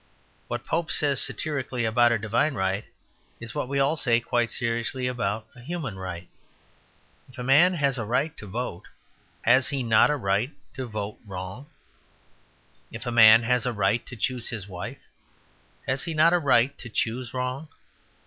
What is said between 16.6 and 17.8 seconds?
to choose wrong?